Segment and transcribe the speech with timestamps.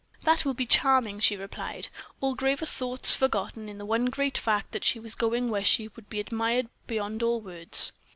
[0.23, 1.89] "That will be charming," she replied,
[2.21, 5.89] all graver thoughts forgotten in the one great fact that she was going where she
[5.89, 7.91] would be admired beyond all words.